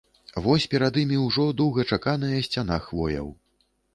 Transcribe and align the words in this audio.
Вось 0.45 0.63
перад 0.71 0.97
імі 1.01 1.19
ўжо 1.25 1.45
доўгачаканая 1.59 2.39
сцяна 2.47 2.79
хвояў. 2.89 3.29